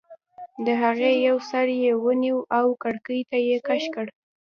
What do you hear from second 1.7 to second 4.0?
یې ونیو او کړکۍ ته یې کش